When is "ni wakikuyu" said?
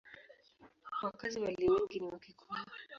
1.99-2.61